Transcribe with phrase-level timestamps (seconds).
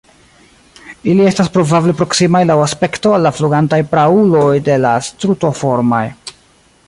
[1.11, 6.03] Ili estas probable proksimaj laŭ aspekto al la flugantaj prauloj de la Strutoformaj.